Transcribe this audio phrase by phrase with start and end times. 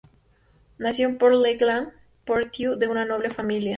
[0.79, 1.89] Nació en Port-le-Grand,
[2.25, 3.69] Ponthieu, de una noble familia.